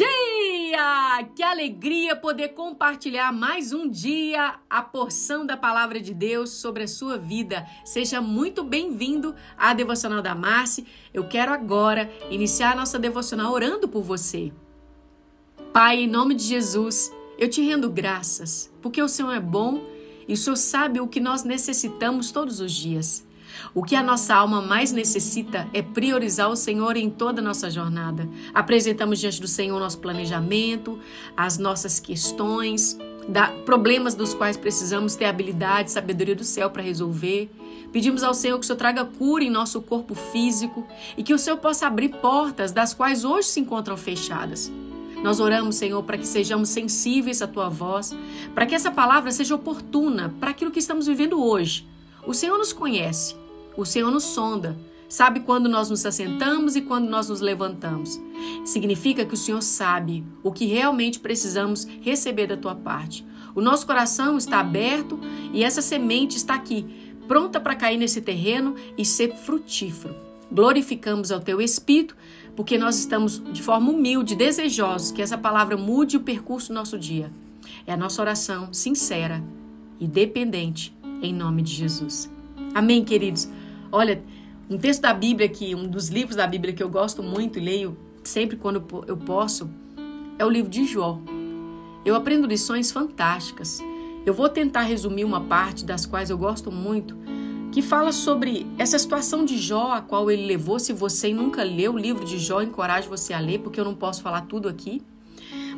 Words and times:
dia! 0.00 1.28
Que 1.34 1.42
alegria 1.42 2.16
poder 2.16 2.50
compartilhar 2.50 3.30
mais 3.32 3.70
um 3.74 3.86
dia 3.86 4.54
a 4.68 4.80
porção 4.80 5.44
da 5.44 5.58
palavra 5.58 6.00
de 6.00 6.14
Deus 6.14 6.50
sobre 6.50 6.84
a 6.84 6.88
sua 6.88 7.18
vida. 7.18 7.66
Seja 7.84 8.18
muito 8.22 8.64
bem-vindo 8.64 9.34
à 9.58 9.74
Devocional 9.74 10.22
da 10.22 10.34
Marci. 10.34 10.86
Eu 11.12 11.28
quero 11.28 11.52
agora 11.52 12.10
iniciar 12.30 12.72
a 12.72 12.76
nossa 12.76 12.98
devocional 12.98 13.52
orando 13.52 13.86
por 13.88 14.02
você. 14.02 14.50
Pai, 15.70 16.00
em 16.00 16.06
nome 16.06 16.34
de 16.34 16.44
Jesus, 16.44 17.12
eu 17.38 17.50
te 17.50 17.60
rendo 17.60 17.90
graças, 17.90 18.72
porque 18.80 19.02
o 19.02 19.08
Senhor 19.08 19.32
é 19.32 19.40
bom 19.40 19.84
e 20.26 20.32
o 20.32 20.36
Senhor 20.36 20.56
sabe 20.56 20.98
o 20.98 21.08
que 21.08 21.20
nós 21.20 21.44
necessitamos 21.44 22.32
todos 22.32 22.58
os 22.58 22.72
dias. 22.72 23.26
O 23.74 23.82
que 23.82 23.94
a 23.94 24.02
nossa 24.02 24.34
alma 24.34 24.60
mais 24.60 24.92
necessita 24.92 25.68
é 25.72 25.82
priorizar 25.82 26.50
o 26.50 26.56
Senhor 26.56 26.96
em 26.96 27.08
toda 27.08 27.40
a 27.40 27.44
nossa 27.44 27.70
jornada. 27.70 28.28
Apresentamos 28.52 29.18
diante 29.18 29.40
do 29.40 29.48
Senhor 29.48 29.78
nosso 29.78 29.98
planejamento, 29.98 30.98
as 31.36 31.58
nossas 31.58 32.00
questões, 32.00 32.98
da, 33.28 33.48
problemas 33.64 34.14
dos 34.14 34.34
quais 34.34 34.56
precisamos 34.56 35.14
ter 35.14 35.26
habilidade, 35.26 35.90
sabedoria 35.90 36.34
do 36.34 36.44
céu 36.44 36.70
para 36.70 36.82
resolver. 36.82 37.50
Pedimos 37.92 38.22
ao 38.22 38.34
Senhor 38.34 38.58
que 38.58 38.64
o 38.64 38.66
Senhor 38.66 38.78
traga 38.78 39.04
cura 39.04 39.44
em 39.44 39.50
nosso 39.50 39.80
corpo 39.80 40.14
físico 40.14 40.86
e 41.16 41.22
que 41.22 41.34
o 41.34 41.38
Senhor 41.38 41.56
possa 41.56 41.86
abrir 41.86 42.08
portas 42.08 42.72
das 42.72 42.94
quais 42.94 43.24
hoje 43.24 43.48
se 43.48 43.60
encontram 43.60 43.96
fechadas. 43.96 44.70
Nós 45.22 45.38
oramos, 45.38 45.76
Senhor, 45.76 46.02
para 46.02 46.16
que 46.16 46.26
sejamos 46.26 46.70
sensíveis 46.70 47.42
à 47.42 47.46
tua 47.46 47.68
voz, 47.68 48.16
para 48.54 48.64
que 48.64 48.74
essa 48.74 48.90
palavra 48.90 49.30
seja 49.30 49.54
oportuna 49.54 50.34
para 50.40 50.50
aquilo 50.50 50.70
que 50.70 50.78
estamos 50.78 51.06
vivendo 51.06 51.42
hoje. 51.42 51.86
O 52.26 52.34
Senhor 52.34 52.58
nos 52.58 52.72
conhece 52.72 53.40
o 53.76 53.84
Senhor 53.84 54.10
nos 54.10 54.24
sonda, 54.24 54.76
sabe 55.08 55.40
quando 55.40 55.68
nós 55.68 55.88
nos 55.88 56.04
assentamos 56.04 56.76
e 56.76 56.82
quando 56.82 57.08
nós 57.08 57.28
nos 57.28 57.40
levantamos. 57.40 58.20
Significa 58.64 59.24
que 59.24 59.34
o 59.34 59.38
Senhor 59.38 59.62
sabe 59.62 60.24
o 60.42 60.52
que 60.52 60.66
realmente 60.66 61.20
precisamos 61.20 61.86
receber 62.00 62.46
da 62.46 62.56
tua 62.56 62.74
parte. 62.74 63.26
O 63.54 63.60
nosso 63.60 63.86
coração 63.86 64.36
está 64.36 64.60
aberto 64.60 65.18
e 65.52 65.64
essa 65.64 65.80
semente 65.80 66.36
está 66.36 66.54
aqui, 66.54 67.14
pronta 67.26 67.58
para 67.58 67.74
cair 67.74 67.96
nesse 67.96 68.20
terreno 68.20 68.74
e 68.98 69.04
ser 69.04 69.34
frutífero. 69.34 70.14
Glorificamos 70.52 71.30
ao 71.30 71.40
teu 71.40 71.60
Espírito, 71.60 72.16
porque 72.56 72.76
nós 72.76 72.98
estamos 72.98 73.42
de 73.52 73.62
forma 73.62 73.90
humilde, 73.90 74.34
desejosos 74.34 75.12
que 75.12 75.22
essa 75.22 75.38
palavra 75.38 75.76
mude 75.76 76.16
o 76.16 76.20
percurso 76.20 76.68
do 76.68 76.74
nosso 76.74 76.98
dia. 76.98 77.30
É 77.86 77.92
a 77.92 77.96
nossa 77.96 78.20
oração 78.20 78.74
sincera 78.74 79.42
e 79.98 80.06
dependente, 80.06 80.94
em 81.22 81.32
nome 81.32 81.62
de 81.62 81.72
Jesus. 81.72 82.30
Amém, 82.74 83.04
queridos? 83.04 83.48
Olha, 83.92 84.22
um 84.68 84.78
texto 84.78 85.02
da 85.02 85.12
Bíblia 85.12 85.48
que 85.48 85.74
um 85.74 85.86
dos 85.86 86.08
livros 86.08 86.36
da 86.36 86.46
Bíblia 86.46 86.72
que 86.72 86.82
eu 86.82 86.88
gosto 86.88 87.22
muito 87.22 87.58
e 87.58 87.62
leio 87.62 87.96
sempre 88.22 88.56
quando 88.56 88.84
eu 89.06 89.16
posso 89.16 89.68
é 90.38 90.44
o 90.44 90.50
livro 90.50 90.70
de 90.70 90.84
Jó. 90.84 91.18
Eu 92.04 92.14
aprendo 92.14 92.46
lições 92.46 92.90
fantásticas. 92.90 93.82
Eu 94.24 94.32
vou 94.32 94.48
tentar 94.48 94.82
resumir 94.82 95.24
uma 95.24 95.40
parte 95.40 95.84
das 95.84 96.06
quais 96.06 96.30
eu 96.30 96.38
gosto 96.38 96.70
muito, 96.70 97.16
que 97.72 97.82
fala 97.82 98.12
sobre 98.12 98.66
essa 98.78 98.98
situação 98.98 99.44
de 99.44 99.58
Jó, 99.58 99.92
a 99.92 100.00
qual 100.00 100.30
ele 100.30 100.46
levou. 100.46 100.78
Se 100.78 100.92
você 100.92 101.32
nunca 101.32 101.62
leu 101.62 101.94
o 101.94 101.98
livro 101.98 102.24
de 102.24 102.38
Jó, 102.38 102.60
encorajo 102.60 103.08
você 103.08 103.32
a 103.32 103.40
ler, 103.40 103.60
porque 103.60 103.80
eu 103.80 103.84
não 103.84 103.94
posso 103.94 104.22
falar 104.22 104.42
tudo 104.42 104.68
aqui. 104.68 105.02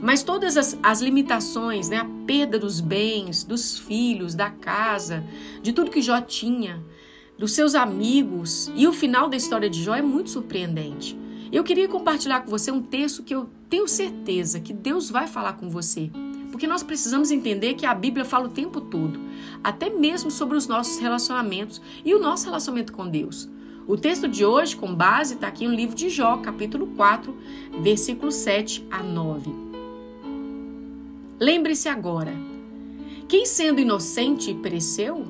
Mas 0.03 0.25
todas 0.25 0.56
as, 0.56 0.77
as 0.83 1.00
limitações, 1.00 1.89
né, 1.89 1.98
a 1.98 2.06
perda 2.27 2.58
dos 2.58 2.81
bens, 2.81 3.45
dos 3.45 3.78
filhos, 3.78 4.34
da 4.34 4.50
casa, 4.50 5.25
de 5.62 5.72
tudo 5.72 5.92
que 5.92 6.03
Jó 6.03 6.20
tinha, 6.20 6.83
dos 7.39 7.53
seus 7.53 7.77
amigos. 7.77 8.69
E 8.75 8.89
o 8.89 8.92
final 8.92 9.28
da 9.28 9.36
história 9.36 9.70
de 9.70 9.81
Jó 9.81 9.94
é 9.94 10.03
muito 10.03 10.31
surpreendente. 10.31 11.17
Eu 11.53 11.62
queria 11.62 11.86
compartilhar 11.86 12.41
com 12.41 12.50
você 12.50 12.72
um 12.72 12.83
texto 12.83 13.22
que 13.22 13.33
eu 13.33 13.48
tenho 13.70 13.86
certeza 13.86 14.59
que 14.59 14.72
Deus 14.72 15.09
vai 15.09 15.28
falar 15.28 15.53
com 15.53 15.70
você. 15.70 16.11
Porque 16.50 16.66
nós 16.66 16.83
precisamos 16.83 17.31
entender 17.31 17.75
que 17.75 17.87
a 17.87 17.94
Bíblia 17.94 18.25
fala 18.25 18.47
o 18.47 18.53
tempo 18.53 18.81
todo, 18.81 19.21
até 19.62 19.88
mesmo 19.88 20.31
sobre 20.32 20.56
os 20.56 20.66
nossos 20.66 20.98
relacionamentos 20.98 21.81
e 22.04 22.12
o 22.12 22.21
nosso 22.21 22.47
relacionamento 22.47 22.93
com 22.93 23.09
Deus. 23.09 23.48
O 23.87 23.97
texto 23.97 24.27
de 24.27 24.44
hoje, 24.44 24.77
com 24.77 24.94
base, 24.94 25.34
está 25.34 25.47
aqui 25.47 25.66
no 25.66 25.75
livro 25.75 25.94
de 25.94 26.09
Jó, 26.09 26.38
capítulo 26.38 26.88
4, 26.88 27.37
versículo 27.81 28.32
7 28.32 28.87
a 28.91 29.03
9. 29.03 29.72
Lembre-se 31.42 31.88
agora: 31.88 32.32
quem 33.28 33.44
sendo 33.44 33.80
inocente 33.80 34.54
pereceu? 34.54 35.26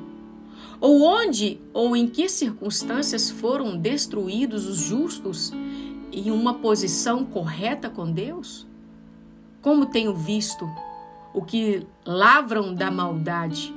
Ou 0.79 1.05
onde 1.05 1.59
ou 1.73 1.97
em 1.97 2.07
que 2.07 2.29
circunstâncias 2.29 3.31
foram 3.31 3.79
destruídos 3.79 4.67
os 4.67 4.77
justos 4.77 5.55
em 6.13 6.31
uma 6.31 6.53
posição 6.53 7.25
correta 7.25 7.89
com 7.89 8.13
Deus? 8.13 8.67
Como 9.63 9.87
tenho 9.87 10.13
visto 10.13 10.69
o 11.33 11.41
que 11.41 11.87
lavram 12.05 12.75
da 12.75 12.91
maldade 12.91 13.75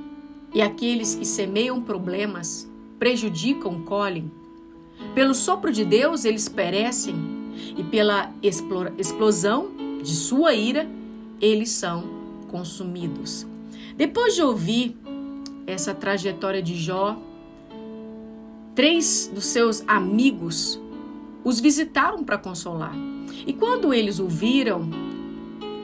e 0.52 0.60
aqueles 0.60 1.14
que 1.14 1.24
semeiam 1.24 1.80
problemas, 1.80 2.70
prejudicam, 2.98 3.80
colhem. 3.80 4.30
Pelo 5.14 5.34
sopro 5.34 5.72
de 5.72 5.86
Deus 5.86 6.26
eles 6.26 6.50
perecem 6.50 7.16
e 7.78 7.82
pela 7.82 8.30
explosão 8.42 9.70
de 10.02 10.14
sua 10.14 10.52
ira 10.52 10.86
eles 11.40 11.70
são 11.70 12.15
consumidos. 12.46 13.46
Depois 13.96 14.34
de 14.34 14.42
ouvir 14.42 14.96
essa 15.66 15.94
trajetória 15.94 16.62
de 16.62 16.76
Jó, 16.76 17.18
três 18.74 19.30
dos 19.32 19.46
seus 19.46 19.82
amigos 19.86 20.80
os 21.44 21.60
visitaram 21.60 22.24
para 22.24 22.38
consolar. 22.38 22.94
E 23.46 23.52
quando 23.52 23.94
eles 23.94 24.18
ouviram 24.18 24.88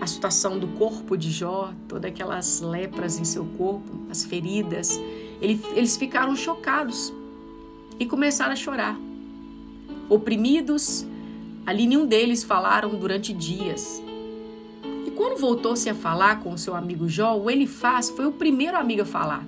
a 0.00 0.06
situação 0.06 0.59
do 0.59 0.67
corpo 0.69 1.17
de 1.17 1.31
Jó, 1.31 1.73
todas 1.87 2.11
aquelas 2.11 2.61
lepras 2.61 3.19
em 3.19 3.25
seu 3.25 3.44
corpo, 3.56 4.06
as 4.11 4.25
feridas, 4.25 5.00
eles 5.41 5.97
ficaram 5.97 6.34
chocados 6.34 7.12
e 7.99 8.06
começaram 8.06 8.53
a 8.53 8.56
chorar. 8.56 8.99
Oprimidos, 10.09 11.06
ali 11.65 11.87
nenhum 11.87 12.06
deles 12.06 12.43
falaram 12.43 12.91
durante 12.91 13.33
dias. 13.33 14.03
Quando 15.22 15.38
voltou-se 15.38 15.88
a 15.88 15.94
falar 15.94 16.41
com 16.41 16.53
o 16.53 16.59
seu 16.59 16.75
amigo 16.75 17.09
Jó, 17.09 17.37
o 17.37 17.49
Elifaz 17.49 18.10
foi 18.10 18.27
o 18.27 18.33
primeiro 18.33 18.77
amigo 18.77 19.03
a 19.03 19.05
falar. 19.05 19.47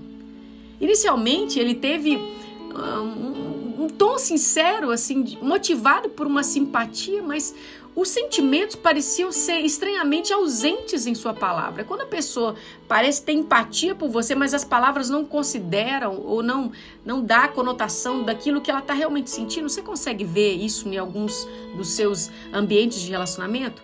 Inicialmente, 0.81 1.59
ele 1.59 1.75
teve 1.75 2.15
uh, 2.15 3.03
um, 3.03 3.83
um, 3.83 3.89
tom 3.89 4.17
sincero, 4.17 4.93
assim, 4.93 5.37
motivado 5.43 6.11
por 6.11 6.29
uma 6.29 6.45
simpatia, 6.45 7.21
mas 7.25 7.53
os 7.93 8.09
sentimentos 8.09 8.77
pareciam 8.77 9.33
ser 9.33 9.63
estranhamente 9.63 10.33
ausentes 10.33 11.09
em 11.09 11.15
sua 11.17 11.34
palavra. 11.34 11.83
Quando 11.83 12.03
a 12.03 12.07
pessoa 12.07 12.55
parece 12.87 13.25
ter 13.25 13.33
empatia 13.33 13.97
por 13.97 14.09
você, 14.09 14.37
mas 14.37 14.55
as 14.55 14.65
palavras 14.65 15.11
não 15.11 15.25
consideram 15.25 16.23
ou 16.25 16.41
não 16.41 16.71
não 17.05 17.21
dá 17.21 17.47
a 17.47 17.49
conotação 17.49 18.23
daquilo 18.23 18.61
que 18.61 18.71
ela 18.71 18.79
está 18.79 18.95
realmente 18.95 19.29
sentindo, 19.29 19.69
você 19.69 19.83
consegue 19.83 20.23
ver 20.23 20.55
isso 20.55 20.89
em 20.89 20.97
alguns 20.97 21.49
dos 21.77 21.89
seus 21.89 22.31
ambientes 22.53 23.01
de 23.01 23.11
relacionamento? 23.11 23.83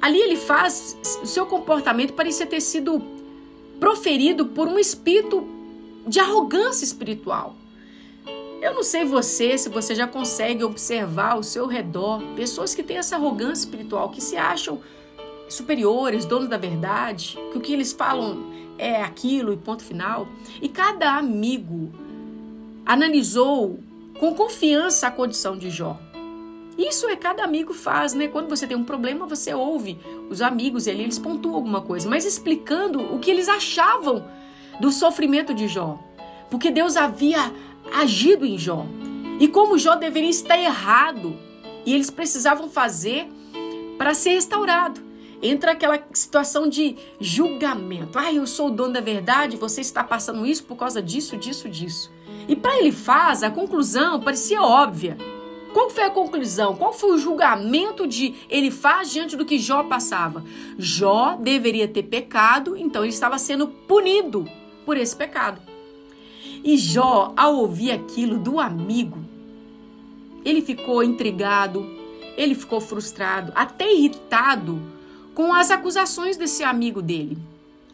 Ali 0.00 0.20
ele 0.20 0.36
faz 0.36 0.96
o 1.22 1.26
seu 1.26 1.46
comportamento 1.46 2.12
parecia 2.12 2.46
ter 2.46 2.60
sido 2.60 3.02
proferido 3.80 4.46
por 4.46 4.68
um 4.68 4.78
espírito 4.78 5.46
de 6.06 6.20
arrogância 6.20 6.84
espiritual. 6.84 7.56
Eu 8.60 8.74
não 8.74 8.82
sei 8.82 9.04
você, 9.04 9.56
se 9.56 9.68
você 9.68 9.94
já 9.94 10.06
consegue 10.06 10.64
observar 10.64 11.32
ao 11.32 11.42
seu 11.42 11.66
redor 11.66 12.20
pessoas 12.34 12.74
que 12.74 12.82
têm 12.82 12.96
essa 12.96 13.16
arrogância 13.16 13.64
espiritual, 13.64 14.10
que 14.10 14.20
se 14.20 14.36
acham 14.36 14.80
superiores, 15.48 16.24
donos 16.24 16.48
da 16.48 16.56
verdade, 16.56 17.38
que 17.52 17.58
o 17.58 17.60
que 17.60 17.72
eles 17.72 17.92
falam 17.92 18.52
é 18.76 19.02
aquilo 19.02 19.52
e 19.52 19.56
ponto 19.56 19.82
final. 19.82 20.26
E 20.60 20.68
cada 20.68 21.16
amigo 21.16 21.92
analisou 22.84 23.78
com 24.18 24.34
confiança 24.34 25.06
a 25.06 25.10
condição 25.10 25.56
de 25.56 25.70
Jó. 25.70 25.98
Isso 26.78 27.08
é 27.08 27.16
cada 27.16 27.42
amigo 27.42 27.74
faz, 27.74 28.14
né? 28.14 28.28
Quando 28.28 28.48
você 28.48 28.64
tem 28.64 28.76
um 28.76 28.84
problema, 28.84 29.26
você 29.26 29.52
ouve 29.52 29.98
os 30.30 30.40
amigos 30.40 30.86
e 30.86 30.90
ali 30.90 31.02
eles 31.02 31.18
pontuam 31.18 31.56
alguma 31.56 31.80
coisa, 31.80 32.08
mas 32.08 32.24
explicando 32.24 33.00
o 33.12 33.18
que 33.18 33.32
eles 33.32 33.48
achavam 33.48 34.24
do 34.80 34.92
sofrimento 34.92 35.52
de 35.52 35.66
Jó. 35.66 35.98
Porque 36.48 36.70
Deus 36.70 36.96
havia 36.96 37.52
agido 37.92 38.46
em 38.46 38.56
Jó. 38.56 38.86
E 39.40 39.48
como 39.48 39.76
Jó 39.76 39.96
deveria 39.96 40.30
estar 40.30 40.56
errado. 40.56 41.36
E 41.84 41.92
eles 41.92 42.10
precisavam 42.10 42.68
fazer 42.68 43.28
para 43.96 44.14
ser 44.14 44.30
restaurado. 44.30 45.00
Entra 45.42 45.72
aquela 45.72 46.00
situação 46.12 46.68
de 46.68 46.96
julgamento. 47.20 48.18
Ah, 48.18 48.32
eu 48.32 48.46
sou 48.46 48.68
o 48.68 48.70
dono 48.70 48.92
da 48.92 49.00
verdade, 49.00 49.56
você 49.56 49.80
está 49.80 50.04
passando 50.04 50.46
isso 50.46 50.64
por 50.64 50.76
causa 50.76 51.02
disso, 51.02 51.36
disso, 51.36 51.68
disso. 51.68 52.10
E 52.48 52.54
para 52.54 52.78
ele 52.78 52.92
faz, 52.92 53.42
a 53.42 53.50
conclusão 53.50 54.20
parecia 54.20 54.62
óbvia. 54.62 55.16
Qual 55.78 55.90
foi 55.90 56.02
a 56.02 56.10
conclusão? 56.10 56.74
Qual 56.74 56.92
foi 56.92 57.12
o 57.12 57.18
julgamento 57.18 58.04
de 58.04 58.34
ele 58.50 58.68
faz 58.68 59.12
diante 59.12 59.36
do 59.36 59.44
que 59.44 59.60
Jó 59.60 59.84
passava? 59.84 60.44
Jó 60.76 61.36
deveria 61.40 61.86
ter 61.86 62.02
pecado, 62.02 62.76
então 62.76 63.04
ele 63.04 63.12
estava 63.12 63.38
sendo 63.38 63.68
punido 63.68 64.44
por 64.84 64.96
esse 64.96 65.14
pecado. 65.14 65.62
E 66.64 66.76
Jó, 66.76 67.32
ao 67.36 67.54
ouvir 67.58 67.92
aquilo 67.92 68.40
do 68.40 68.58
amigo, 68.58 69.20
ele 70.44 70.62
ficou 70.62 71.00
intrigado, 71.00 71.88
ele 72.36 72.56
ficou 72.56 72.80
frustrado, 72.80 73.52
até 73.54 73.94
irritado 73.94 74.82
com 75.32 75.54
as 75.54 75.70
acusações 75.70 76.36
desse 76.36 76.64
amigo 76.64 77.00
dele. 77.00 77.38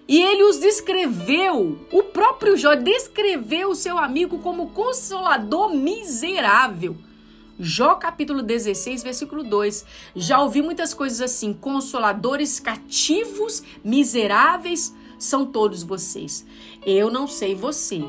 E 0.09 0.23
ele 0.23 0.45
os 0.45 0.59
descreveu, 0.59 1.79
o 1.93 2.03
próprio 2.03 2.57
Jó 2.57 2.75
descreveu 2.75 3.69
o 3.69 3.77
seu 3.77 3.99
amigo 3.99 4.39
como 4.39 4.71
consolador 4.71 5.75
miserável. 5.75 6.97
Jó 7.59 7.95
capítulo 7.95 8.43
16, 8.43 9.05
versículo 9.05 9.45
2. 9.45 9.85
Já 10.17 10.41
ouvi 10.41 10.61
muitas 10.61 10.93
coisas 10.93 11.21
assim: 11.21 11.53
consoladores 11.53 12.59
cativos, 12.59 13.63
miseráveis 13.85 14.95
são 15.19 15.47
todos 15.47 15.83
vocês. 15.83 16.45
Eu 16.85 17.11
não 17.11 17.29
sei 17.29 17.55
você. 17.55 18.03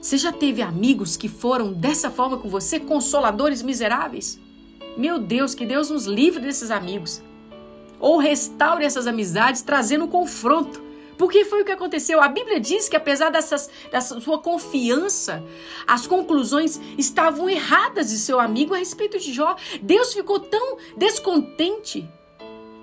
Você 0.00 0.16
já 0.16 0.32
teve 0.32 0.62
amigos 0.62 1.16
que 1.18 1.28
foram 1.28 1.72
dessa 1.72 2.10
forma 2.10 2.38
com 2.38 2.48
você, 2.48 2.80
consoladores 2.80 3.62
miseráveis? 3.62 4.40
Meu 4.96 5.18
Deus, 5.18 5.54
que 5.54 5.66
Deus 5.66 5.90
nos 5.90 6.06
livre 6.06 6.40
desses 6.40 6.70
amigos. 6.70 7.22
Ou 7.98 8.16
restaure 8.16 8.84
essas 8.84 9.06
amizades 9.06 9.60
trazendo 9.60 10.08
confronto 10.08 10.89
porque 11.20 11.44
foi 11.44 11.60
o 11.60 11.64
que 11.66 11.70
aconteceu. 11.70 12.18
A 12.18 12.28
Bíblia 12.28 12.58
diz 12.58 12.88
que 12.88 12.96
apesar 12.96 13.28
dessas, 13.28 13.68
dessa 13.92 14.18
sua 14.22 14.38
confiança, 14.38 15.44
as 15.86 16.06
conclusões 16.06 16.80
estavam 16.96 17.46
erradas 17.46 18.08
de 18.08 18.16
seu 18.16 18.40
amigo 18.40 18.72
a 18.72 18.78
respeito 18.78 19.18
de 19.18 19.30
Jó. 19.30 19.54
Deus 19.82 20.14
ficou 20.14 20.40
tão 20.40 20.78
descontente 20.96 22.08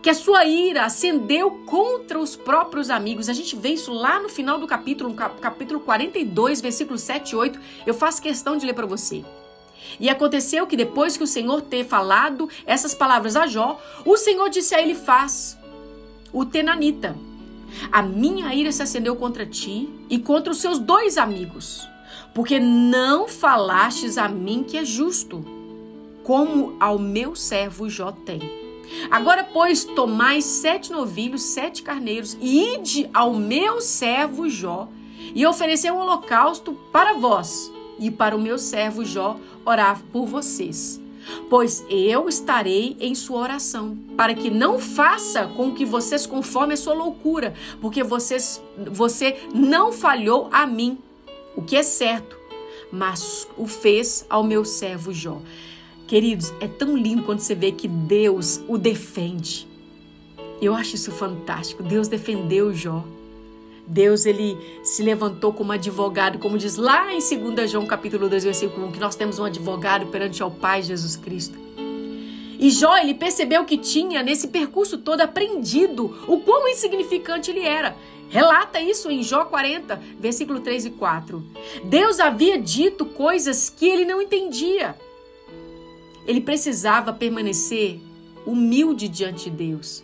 que 0.04 0.10
a 0.12 0.13
sua 0.13 0.45
ira 0.45 0.86
acendeu 0.86 1.50
contra 1.66 2.19
os 2.19 2.36
próprios 2.36 2.92
amigos. 2.92 3.28
A 3.28 3.34
gente 3.34 3.56
vê 3.56 3.69
isso 3.69 3.92
lá 3.92 4.19
no 4.19 4.30
final 4.30 4.60
do 4.60 4.68
capítulo, 4.68 5.16
capítulo 5.16 5.80
42, 5.80 6.62
versículos 6.62 7.01
7 7.01 7.31
e 7.31 7.36
8. 7.36 7.60
Eu 7.88 7.95
faço 7.95 8.22
questão 8.22 8.56
de 8.56 8.68
ler 8.68 8.75
para 8.75 8.86
você. 8.86 9.25
E 10.00 10.12
aconteceu 10.12 10.68
que 10.68 10.78
depois 10.78 11.18
que 11.18 11.24
o 11.24 11.28
Senhor 11.28 11.63
ter 11.63 11.86
falado 11.86 12.48
essas 12.68 12.94
palavras 12.94 13.36
a 13.36 13.48
Jó, 13.48 13.81
o 14.06 14.16
Senhor 14.16 14.48
disse 14.48 14.75
a 14.75 14.80
ele: 14.80 14.94
Faz 14.94 15.57
o 16.31 16.45
Tenanita 16.45 17.18
a 17.92 18.02
minha 18.02 18.54
ira 18.54 18.72
se 18.72 18.84
acendeu 18.84 19.16
contra 19.16 19.46
ti 19.46 19.90
e 20.10 20.20
contra 20.20 20.52
os 20.52 20.60
seus 20.60 20.80
dois 20.80 21.18
amigos, 21.18 21.88
porque 22.34 22.60
não 22.60 23.28
falastes 23.28 24.18
a 24.18 24.28
mim 24.28 24.64
que 24.64 24.78
é 24.78 24.86
justo, 24.86 25.44
como 26.24 26.76
ao 26.80 27.00
meu 27.00 27.36
servo 27.36 27.90
Jó 27.90 28.12
tem. 28.12 28.42
Agora, 29.12 29.44
pois, 29.44 29.84
tomai 29.84 30.42
sete 30.42 30.92
novilhos, 30.92 31.42
sete 31.42 31.84
carneiros, 31.84 32.38
e 32.40 32.76
ide 32.76 33.10
ao 33.14 33.34
meu 33.34 33.82
servo 33.82 34.50
Jó, 34.50 34.88
e 35.36 35.46
oferecei 35.46 35.92
um 35.92 35.98
holocausto 35.98 36.74
para 36.92 37.14
vós, 37.14 37.72
e 38.00 38.10
para 38.10 38.36
o 38.36 38.42
meu 38.42 38.58
servo 38.58 39.04
Jó 39.04 39.38
orar 39.66 40.02
por 40.12 40.26
vocês 40.26 41.02
pois 41.50 41.86
eu 41.90 42.28
estarei 42.28 42.96
em 43.00 43.16
sua 43.16 43.40
oração, 43.40 43.98
para 44.16 44.34
que 44.34 44.50
não 44.50 44.80
faça 44.80 45.48
com 45.48 45.74
que 45.74 45.86
vocês 45.86 46.26
conforme 46.26 46.74
a 46.74 46.78
sua 46.78 46.94
loucura, 46.94 47.54
porque 47.82 48.04
vocês, 48.04 48.62
você 48.92 49.38
não 49.54 49.92
falhou 49.92 50.50
a 50.52 50.66
mim, 50.66 50.98
o 51.56 51.62
que 51.62 51.76
é 51.76 51.84
certo, 51.84 52.38
mas 52.92 53.48
o 53.58 53.68
fez 53.68 54.26
ao 54.30 54.44
meu 54.44 54.64
servo 54.64 55.14
Jó. 55.14 55.42
Queridos, 56.08 56.54
é 56.62 56.68
tão 56.68 56.96
lindo 56.96 57.24
quando 57.24 57.40
você 57.40 57.54
vê 57.54 57.72
que 57.72 57.88
Deus 57.88 58.62
o 58.68 58.78
defende. 58.78 59.68
Eu 60.62 60.74
acho 60.74 60.96
isso 60.96 61.12
fantástico. 61.12 61.84
Deus 61.84 62.08
defendeu 62.08 62.74
Jó. 62.74 63.04
Deus 63.88 64.25
ele 64.25 64.57
se 64.84 65.01
levantou 65.01 65.54
como 65.54 65.72
advogado, 65.72 66.38
como 66.39 66.57
diz 66.57 66.75
lá 66.75 67.13
em 67.13 67.19
2 67.19 67.72
João 67.72 67.86
capítulo 67.86 68.28
2, 68.28 68.44
versículo 68.44 68.88
1, 68.88 68.92
que 68.92 69.00
nós 69.00 69.16
temos 69.16 69.39
um 69.39 69.45
advogado 69.45 70.07
perante 70.07 70.44
ao 70.44 70.51
Pai 70.51 70.84
Jesus 70.84 71.16
Cristo. 71.16 71.57
E 72.60 72.69
Jó, 72.69 72.98
ele 72.98 73.13
percebeu 73.13 73.63
que 73.63 73.78
tinha 73.78 74.22
nesse 74.22 74.50
percurso 74.50 74.98
todo 74.98 75.22
aprendido 75.22 76.18
o 76.28 76.39
quão 76.39 76.68
insignificante 76.68 77.50
ele 77.50 77.62
era. 77.62 77.95
Relata 78.30 78.81
isso 78.81 79.10
em 79.10 79.24
Jó 79.24 79.45
40, 79.45 80.01
versículo 80.19 80.60
3 80.60 80.88
e 80.88 80.90
4. 80.90 81.42
Deus 81.86 82.19
havia 82.19 82.60
dito 82.60 83.06
coisas 83.06 83.69
que 83.69 83.88
ele 83.88 84.04
não 84.04 84.22
entendia. 84.22 84.98
Ele 86.25 86.42
precisava 86.42 87.13
permanecer 87.13 88.01
humilde 88.45 89.07
diante 89.07 89.50
de 89.50 89.56
Deus. 89.56 90.04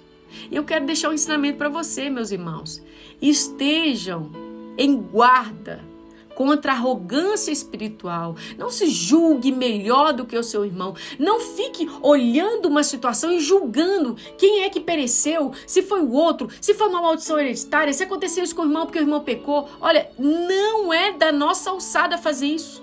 E 0.49 0.55
eu 0.55 0.63
quero 0.63 0.85
deixar 0.85 1.09
um 1.09 1.13
ensinamento 1.13 1.57
para 1.57 1.69
você, 1.69 2.09
meus 2.09 2.31
irmãos 2.31 2.81
estejam 3.29 4.31
em 4.77 4.97
guarda 4.97 5.93
contra 6.35 6.71
a 6.71 6.75
arrogância 6.75 7.51
espiritual. 7.51 8.35
Não 8.57 8.69
se 8.69 8.87
julgue 8.87 9.51
melhor 9.51 10.13
do 10.13 10.25
que 10.25 10.37
o 10.37 10.43
seu 10.43 10.65
irmão. 10.65 10.95
Não 11.19 11.39
fique 11.39 11.89
olhando 12.01 12.67
uma 12.67 12.83
situação 12.83 13.31
e 13.31 13.39
julgando 13.39 14.15
quem 14.37 14.63
é 14.63 14.69
que 14.69 14.79
pereceu, 14.79 15.51
se 15.65 15.81
foi 15.81 16.01
o 16.01 16.11
outro, 16.11 16.49
se 16.59 16.73
foi 16.73 16.87
uma 16.87 17.01
maldição 17.01 17.39
hereditária, 17.39 17.93
se 17.93 18.03
aconteceu 18.03 18.43
isso 18.43 18.55
com 18.55 18.63
o 18.63 18.65
irmão 18.65 18.85
porque 18.85 18.99
o 18.99 19.03
irmão 19.03 19.21
pecou. 19.21 19.69
Olha, 19.79 20.09
não 20.17 20.91
é 20.93 21.11
da 21.11 21.31
nossa 21.31 21.69
alçada 21.69 22.17
fazer 22.17 22.47
isso. 22.47 22.82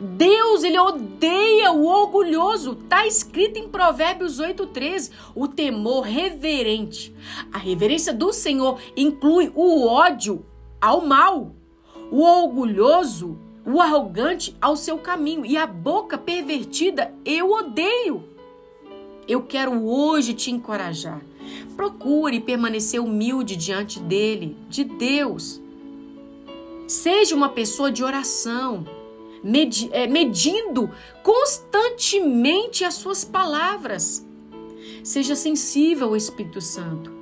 Deus, 0.00 0.62
ele 0.62 0.78
odeia 0.78 1.72
o 1.72 1.84
orgulhoso. 1.84 2.76
Tá 2.88 3.06
escrito 3.06 3.58
em 3.58 3.68
Provérbios 3.68 4.38
8:13, 4.38 5.10
o 5.34 5.48
temor 5.48 6.02
reverente. 6.02 7.12
A 7.52 7.58
reverência 7.58 8.12
do 8.12 8.32
Senhor 8.32 8.78
inclui 8.96 9.50
o 9.56 9.86
ódio 9.86 10.44
ao 10.80 11.00
mal, 11.00 11.52
o 12.12 12.22
orgulhoso, 12.22 13.36
o 13.66 13.80
arrogante 13.80 14.56
ao 14.60 14.76
seu 14.76 14.98
caminho 14.98 15.44
e 15.44 15.56
a 15.56 15.66
boca 15.66 16.16
pervertida 16.16 17.12
eu 17.24 17.50
odeio. 17.50 18.22
Eu 19.26 19.42
quero 19.42 19.84
hoje 19.84 20.32
te 20.32 20.50
encorajar. 20.50 21.20
Procure 21.76 22.40
permanecer 22.40 23.00
humilde 23.00 23.56
diante 23.56 23.98
dele, 23.98 24.56
de 24.68 24.84
Deus. 24.84 25.60
Seja 26.86 27.34
uma 27.34 27.48
pessoa 27.50 27.90
de 27.90 28.02
oração 28.02 28.86
medi 29.42 29.88
é, 29.92 30.06
medindo 30.06 30.90
constantemente 31.22 32.84
as 32.84 32.94
suas 32.94 33.24
palavras. 33.24 34.26
Seja 35.02 35.34
sensível 35.34 36.08
ao 36.08 36.16
Espírito 36.16 36.60
Santo. 36.60 37.12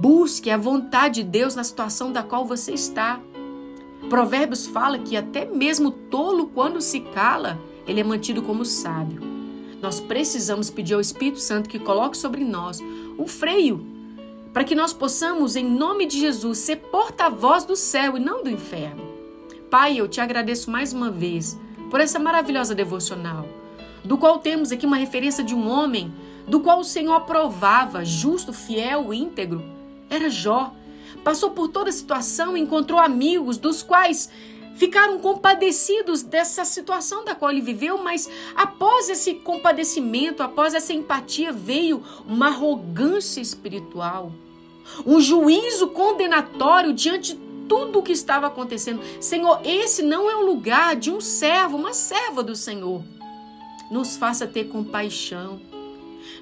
Busque 0.00 0.50
a 0.50 0.56
vontade 0.56 1.22
de 1.22 1.28
Deus 1.28 1.54
na 1.54 1.64
situação 1.64 2.12
da 2.12 2.22
qual 2.22 2.44
você 2.44 2.72
está. 2.72 3.20
Provérbios 4.08 4.66
fala 4.66 4.98
que 4.98 5.16
até 5.16 5.44
mesmo 5.44 5.90
tolo, 5.90 6.48
quando 6.48 6.80
se 6.80 7.00
cala, 7.00 7.60
ele 7.86 8.00
é 8.00 8.04
mantido 8.04 8.42
como 8.42 8.64
sábio. 8.64 9.20
Nós 9.80 10.00
precisamos 10.00 10.70
pedir 10.70 10.94
ao 10.94 11.00
Espírito 11.00 11.40
Santo 11.40 11.68
que 11.68 11.78
coloque 11.78 12.16
sobre 12.16 12.44
nós 12.44 12.80
um 13.18 13.26
freio 13.26 13.84
para 14.52 14.64
que 14.64 14.74
nós 14.74 14.92
possamos, 14.92 15.56
em 15.56 15.64
nome 15.64 16.06
de 16.06 16.20
Jesus, 16.20 16.58
ser 16.58 16.76
porta-voz 16.76 17.64
do 17.64 17.74
céu 17.74 18.16
e 18.16 18.20
não 18.20 18.44
do 18.44 18.50
inferno. 18.50 19.11
Pai, 19.72 19.96
eu 19.96 20.06
te 20.06 20.20
agradeço 20.20 20.70
mais 20.70 20.92
uma 20.92 21.10
vez 21.10 21.58
por 21.90 21.98
essa 21.98 22.18
maravilhosa 22.18 22.74
devocional, 22.74 23.48
do 24.04 24.18
qual 24.18 24.38
temos 24.38 24.70
aqui 24.70 24.84
uma 24.84 24.98
referência 24.98 25.42
de 25.42 25.54
um 25.54 25.66
homem 25.66 26.12
do 26.46 26.60
qual 26.60 26.80
o 26.80 26.84
Senhor 26.84 27.14
aprovava, 27.14 28.04
justo, 28.04 28.52
fiel, 28.52 29.14
íntegro. 29.14 29.64
Era 30.10 30.28
Jó. 30.28 30.74
Passou 31.24 31.52
por 31.52 31.68
toda 31.68 31.88
a 31.88 31.92
situação, 31.92 32.54
encontrou 32.54 33.00
amigos 33.00 33.56
dos 33.56 33.82
quais 33.82 34.28
ficaram 34.74 35.18
compadecidos 35.18 36.22
dessa 36.22 36.66
situação 36.66 37.24
da 37.24 37.34
qual 37.34 37.50
ele 37.50 37.62
viveu, 37.62 37.96
mas 37.96 38.28
após 38.54 39.08
esse 39.08 39.36
compadecimento, 39.36 40.42
após 40.42 40.74
essa 40.74 40.92
empatia, 40.92 41.50
veio 41.50 42.02
uma 42.26 42.48
arrogância 42.48 43.40
espiritual, 43.40 44.32
um 45.06 45.18
juízo 45.18 45.88
condenatório 45.88 46.92
diante 46.92 47.40
tudo 47.72 48.00
o 48.00 48.02
que 48.02 48.12
estava 48.12 48.48
acontecendo. 48.48 49.00
Senhor, 49.18 49.62
esse 49.64 50.02
não 50.02 50.30
é 50.30 50.36
o 50.36 50.44
lugar 50.44 50.94
de 50.94 51.10
um 51.10 51.22
servo, 51.22 51.78
uma 51.78 51.94
serva 51.94 52.42
do 52.42 52.54
Senhor. 52.54 53.02
Nos 53.90 54.14
faça 54.14 54.46
ter 54.46 54.64
compaixão, 54.64 55.58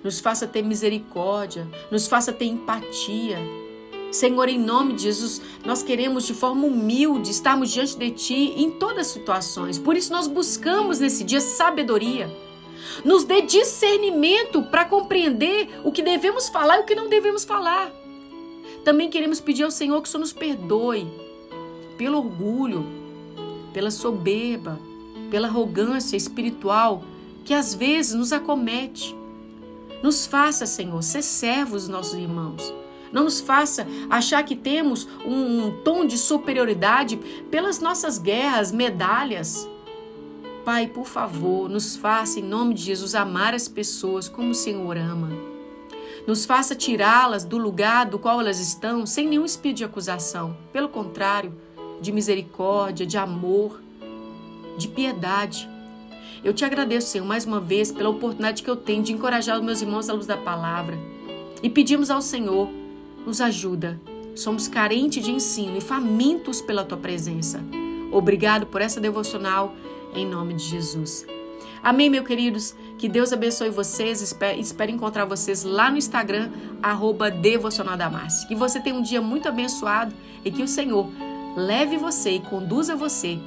nos 0.03 0.19
faça 0.19 0.49
ter 0.49 0.61
misericórdia, 0.61 1.69
nos 1.89 2.09
faça 2.09 2.33
ter 2.33 2.47
empatia. 2.47 3.39
Senhor, 4.11 4.49
em 4.49 4.59
nome 4.59 4.95
de 4.95 5.05
Jesus, 5.05 5.41
nós 5.65 5.85
queremos 5.85 6.27
de 6.27 6.35
forma 6.35 6.67
humilde 6.67 7.31
estarmos 7.31 7.71
diante 7.71 7.97
de 7.97 8.11
Ti 8.11 8.55
em 8.57 8.73
todas 8.73 9.07
as 9.07 9.13
situações. 9.13 9.79
Por 9.79 9.97
isso, 9.97 10.13
nós 10.13 10.27
buscamos 10.27 10.99
nesse 10.99 11.23
dia 11.23 11.41
sabedoria. 11.41 12.29
Nos 13.05 13.23
dê 13.23 13.41
discernimento 13.43 14.65
para 14.65 14.85
compreender 14.85 15.81
o 15.85 15.93
que 15.93 16.03
devemos 16.03 16.49
falar 16.49 16.79
e 16.79 16.81
o 16.81 16.87
que 16.87 16.97
não 16.97 17.09
devemos 17.09 17.45
falar. 17.45 18.00
Também 18.85 19.11
queremos 19.11 19.41
pedir 19.41 19.63
ao 19.63 19.71
Senhor 19.71 20.01
que 20.01 20.09
o 20.09 20.11
Senhor 20.11 20.21
nos 20.21 20.33
perdoe 20.33 21.07
pelo 21.99 22.19
orgulho, 22.19 22.87
pela 23.73 23.91
soberba, 23.91 24.79
pela 25.31 25.49
arrogância 25.49 26.17
espiritual 26.17 27.03
que 27.45 27.55
às 27.55 27.75
vezes 27.75 28.15
nos 28.15 28.33
acomete. 28.33 29.15
Nos 30.03 30.27
faça, 30.27 30.65
Senhor, 30.67 31.03
ser 31.03 31.23
servos 31.23 31.89
nossos 31.89 32.15
irmãos. 32.15 32.73
Não 33.13 33.25
nos 33.25 33.41
faça 33.41 33.87
achar 34.09 34.43
que 34.45 34.57
temos 34.57 35.07
um 35.27 35.83
tom 35.83 36.07
de 36.07 36.17
superioridade 36.17 37.19
pelas 37.51 37.81
nossas 37.81 38.19
guerras, 38.19 38.73
medalhas. 38.73 39.69
Pai, 40.65 40.87
por 40.87 41.07
favor, 41.07 41.69
nos 41.69 41.97
faça, 41.97 42.39
em 42.39 42.43
nome 42.43 42.75
de 42.75 42.83
Jesus, 42.83 43.15
amar 43.15 43.55
as 43.55 43.67
pessoas 43.67 44.29
como 44.29 44.51
o 44.51 44.55
Senhor 44.55 44.97
ama. 44.97 45.29
Nos 46.27 46.45
faça 46.45 46.75
tirá-las 46.75 47.45
do 47.45 47.57
lugar 47.57 48.07
do 48.07 48.19
qual 48.19 48.41
elas 48.41 48.61
estão 48.61 49.07
sem 49.07 49.27
nenhum 49.27 49.45
espírito 49.45 49.79
de 49.79 49.85
acusação. 49.85 50.57
Pelo 50.73 50.89
contrário, 50.89 51.53
de 52.01 52.13
misericórdia, 52.13 53.07
de 53.07 53.19
amor, 53.19 53.81
de 54.77 54.89
piedade. 54.89 55.69
Eu 56.43 56.55
te 56.55 56.65
agradeço, 56.65 57.09
Senhor, 57.09 57.27
mais 57.27 57.45
uma 57.45 57.61
vez 57.61 57.93
pela 57.93 58.09
oportunidade 58.09 58.63
que 58.63 58.71
eu 58.71 58.77
tenho 58.77 59.03
de 59.03 59.13
encorajar 59.13 59.59
os 59.59 59.65
meus 59.65 59.83
irmãos 59.83 60.09
à 60.09 60.15
luz 60.15 60.27
da 60.27 60.37
palavra. 60.37 60.99
E 61.63 61.69
pedimos 61.69 62.11
ao 62.11 62.23
Senhor, 62.23 62.69
nos 63.27 63.41
ajuda. 63.41 64.01
Somos 64.35 64.69
carentes 64.69 65.23
de 65.23 65.31
ensino 65.31 65.77
e 65.77 65.81
famintos 65.81 66.63
pela 66.63 66.85
tua 66.85 66.97
presença. 66.97 67.63
Obrigado 68.11 68.67
por 68.67 68.81
essa 68.81 69.01
devocional, 69.01 69.75
em 70.15 70.27
nome 70.27 70.55
de 70.55 70.65
Jesus. 70.65 71.27
Amém, 71.83 72.11
meus 72.11 72.27
queridos? 72.27 72.75
Que 72.99 73.09
Deus 73.09 73.33
abençoe 73.33 73.71
vocês. 73.71 74.21
Espero, 74.21 74.61
espero 74.61 74.91
encontrar 74.91 75.25
vocês 75.25 75.65
lá 75.65 75.91
no 75.91 75.97
Instagram, 75.97 76.51
arroba 76.83 77.31
Que 78.49 78.55
você 78.55 78.81
tenha 78.81 78.97
um 78.97 79.03
dia 79.03 79.21
muito 79.21 79.49
abençoado 79.49 80.15
e 80.45 80.51
que 80.51 80.63
o 80.63 80.69
Senhor 80.69 81.09
leve 81.57 81.97
você 81.97 82.33
e 82.33 82.41
conduza 82.41 82.95
você, 82.95 83.39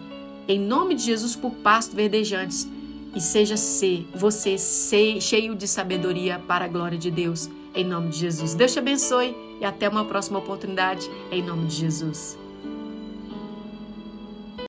em 0.48 0.60
nome 0.60 0.96
de 0.96 1.04
Jesus, 1.04 1.36
por 1.36 1.52
pasto 1.52 1.96
verdejantes 1.96 2.68
e 3.16 3.22
seja 3.22 3.56
ser 3.56 4.08
você 4.14 4.58
ser 4.58 5.22
cheio 5.22 5.56
de 5.56 5.68
sabedoria 5.68 6.40
para 6.40 6.66
a 6.66 6.68
glória 6.68 6.98
de 6.98 7.12
Deus, 7.12 7.50
em 7.76 7.86
nome 7.86 8.10
de 8.10 8.18
Jesus. 8.18 8.56
Deus 8.56 8.74
te 8.74 8.80
abençoe 8.80 9.36
e 9.62 9.66
até 9.66 9.88
uma 9.88 10.06
próxima 10.06 10.40
oportunidade, 10.40 11.10
em 11.32 11.42
nome 11.42 11.68
de 11.68 11.76
Jesus. 11.76 12.43